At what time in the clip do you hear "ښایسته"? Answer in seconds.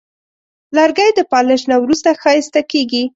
2.21-2.61